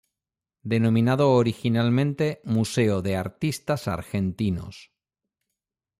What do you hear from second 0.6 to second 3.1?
Denominado originalmente Museo